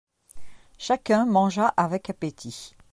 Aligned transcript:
Chacun 0.79 1.27
mangea 1.27 1.67
avec 1.77 2.09
appétit. 2.09 2.75